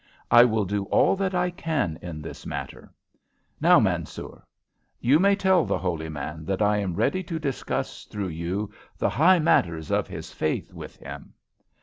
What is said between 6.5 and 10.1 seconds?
I am ready to discuss through you the high matters of